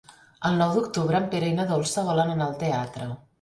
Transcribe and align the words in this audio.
El 0.47 0.55
nou 0.61 0.71
d'octubre 0.77 1.19
en 1.23 1.27
Pere 1.35 1.51
i 1.51 1.55
na 1.59 1.67
Dolça 1.73 2.05
volen 2.09 2.33
anar 2.37 2.49
al 2.49 2.57
teatre. 2.65 3.09